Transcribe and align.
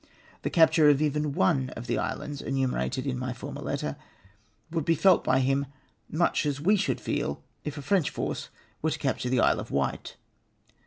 The 0.41 0.49
capture 0.49 0.89
of 0.89 0.99
even 0.99 1.33
one 1.33 1.69
of 1.77 1.85
tlie 1.85 1.99
islands 1.99 2.41
enumerated 2.41 3.05
in 3.05 3.19
my 3.19 3.33
former 3.33 3.61
letter 3.61 3.97
would 4.71 4.83
be 4.83 4.95
felt 4.95 5.23
by 5.23 5.41
him 5.41 5.67
much 6.09 6.43
as 6.47 6.59
we 6.59 6.75
should 6.75 6.99
feel 6.99 7.43
if 7.63 7.77
a 7.77 7.83
French 7.83 8.09
force 8.09 8.49
were 8.81 8.89
to 8.89 8.97
capture 8.97 9.29
the 9.29 9.41
Isle 9.41 9.59
of 9.59 9.69
Wight. 9.69 10.17